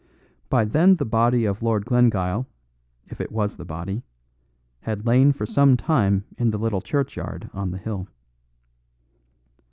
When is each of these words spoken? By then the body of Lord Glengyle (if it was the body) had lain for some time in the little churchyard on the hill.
By 0.49 0.65
then 0.65 0.95
the 0.95 1.05
body 1.05 1.45
of 1.45 1.61
Lord 1.61 1.85
Glengyle 1.85 2.47
(if 3.05 3.21
it 3.21 3.31
was 3.31 3.55
the 3.55 3.65
body) 3.65 4.01
had 4.79 5.05
lain 5.05 5.31
for 5.31 5.45
some 5.45 5.77
time 5.77 6.25
in 6.39 6.49
the 6.49 6.57
little 6.57 6.81
churchyard 6.81 7.51
on 7.53 7.69
the 7.69 7.77
hill. 7.77 8.07